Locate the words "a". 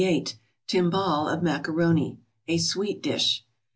2.49-2.59